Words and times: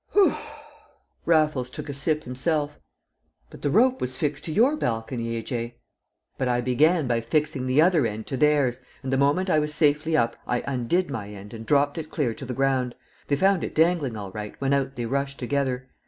Raffles 1.27 1.69
took 1.69 1.87
a 1.87 1.93
sip 1.93 2.23
himself. 2.23 2.79
"But 3.51 3.61
the 3.61 3.69
rope 3.69 4.01
was 4.01 4.17
fixed 4.17 4.43
to 4.45 4.51
your 4.51 4.75
balcony, 4.75 5.35
A.J.?" 5.35 5.75
"But 6.39 6.47
I 6.47 6.59
began 6.59 7.05
by 7.05 7.21
fixing 7.21 7.67
the 7.67 7.83
other 7.83 8.07
end 8.07 8.25
to 8.25 8.35
theirs, 8.35 8.81
and 9.03 9.13
the 9.13 9.17
moment 9.17 9.47
I 9.51 9.59
was 9.59 9.75
safely 9.75 10.17
up 10.17 10.37
I 10.47 10.61
undid 10.65 11.11
my 11.11 11.29
end 11.29 11.53
and 11.53 11.67
dropped 11.67 11.99
it 11.99 12.09
clear 12.09 12.33
to 12.33 12.45
the 12.47 12.55
ground. 12.55 12.95
They 13.27 13.35
found 13.35 13.63
it 13.63 13.75
dangling 13.75 14.17
all 14.17 14.31
right 14.31 14.55
when 14.59 14.73
out 14.73 14.95
they 14.95 15.05
rushed 15.05 15.37
together. 15.37 15.87